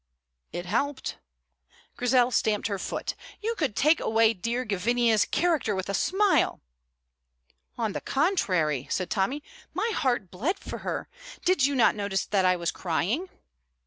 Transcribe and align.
"It 0.51 0.65
helped." 0.65 1.19
Grizel 1.95 2.31
stamped 2.31 2.65
her 2.69 2.79
foot. 2.79 3.13
"You 3.39 3.53
could 3.53 3.75
take 3.75 3.99
away 3.99 4.33
dear 4.33 4.65
Gavinia's 4.65 5.25
character 5.25 5.75
with 5.75 5.89
a 5.89 5.93
smile!" 5.93 6.59
"On 7.77 7.91
the 7.93 8.01
contrary," 8.01 8.87
said 8.89 9.11
Tommy, 9.11 9.43
"my 9.75 9.91
heart 9.93 10.31
bled 10.31 10.57
for 10.57 10.79
her. 10.79 11.07
Did 11.45 11.67
you 11.67 11.75
not 11.75 11.93
notice 11.93 12.25
that 12.25 12.45
I 12.45 12.55
was 12.55 12.71
crying?" 12.71 13.29